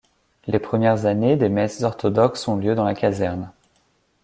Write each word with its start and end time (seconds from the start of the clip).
Les 0.47 0.57
premières 0.57 1.05
années, 1.05 1.35
des 1.37 1.47
messes 1.47 1.83
orthodoxes 1.83 2.47
ont 2.47 2.55
lieu 2.55 2.73
dans 2.73 2.85
la 2.85 2.95
caserne. 2.95 3.51